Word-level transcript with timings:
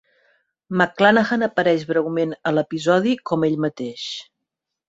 McClanahan 0.79 1.47
apareix 1.47 1.85
breument 1.91 2.35
al 2.53 2.63
episodi 2.65 3.15
com 3.33 3.47
a 3.47 3.51
ell 3.53 3.63
mateix. 3.67 4.11